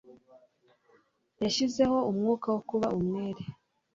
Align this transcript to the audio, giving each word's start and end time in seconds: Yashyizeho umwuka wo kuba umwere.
Yashyizeho 1.41 1.97
umwuka 2.11 2.47
wo 2.53 2.61
kuba 2.69 2.87
umwere. 2.99 3.41